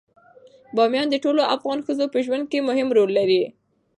[0.75, 3.43] بامیان د ټولو افغان ښځو په ژوند کې مهم رول لري.